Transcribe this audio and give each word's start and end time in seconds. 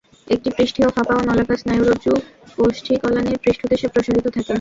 একটি 0.27 0.49
পৃষ্ঠীয় 0.57 0.89
ফাঁপা 0.89 1.13
ও 1.15 1.21
নলাকার 1.21 1.57
স্নায়ুরজ্জু 1.61 2.13
পৌষ্টিকনালির 2.55 3.41
পৃষ্ঠদেশে 3.43 3.87
প্রসারিত 3.93 4.25
থাকে। 4.27 4.39